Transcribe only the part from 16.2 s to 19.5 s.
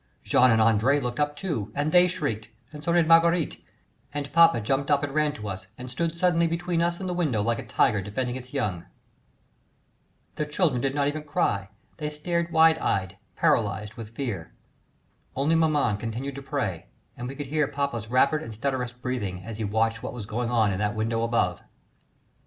to pray, and we could hear papa's rapid and stertorous breathing